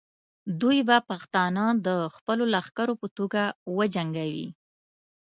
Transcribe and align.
دوی 0.61 0.79
به 0.87 0.97
پښتانه 1.09 1.63
د 1.87 1.87
خپلو 2.15 2.43
لښکرو 2.53 2.93
په 3.01 3.07
توګه 3.17 3.41
وجنګوي. 3.77 4.47